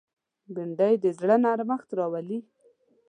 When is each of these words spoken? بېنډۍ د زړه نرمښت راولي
بېنډۍ 0.53 0.93
د 1.03 1.05
زړه 1.19 1.35
نرمښت 1.43 1.89
راولي 1.97 2.39